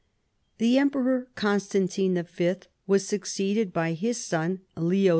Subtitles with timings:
[0.31, 2.55] * The Emperor Constantine Y.
[2.87, 5.09] was succeeded by his son Leo IV.